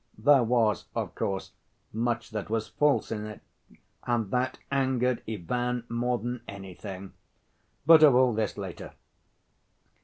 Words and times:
There 0.17 0.41
was, 0.41 0.85
of 0.95 1.13
course, 1.13 1.51
much 1.93 2.31
that 2.31 2.49
was 2.49 2.69
false 2.69 3.11
in 3.11 3.27
it, 3.27 3.41
and 4.03 4.31
that 4.31 4.57
angered 4.71 5.21
Ivan 5.29 5.83
more 5.89 6.17
than 6.17 6.41
anything.... 6.47 7.13
But 7.85 8.01
of 8.01 8.15
all 8.15 8.33
this 8.33 8.57
later. 8.57 8.93